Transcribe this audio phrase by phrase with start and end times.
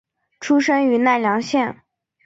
[0.39, 1.83] 出身于奈良县。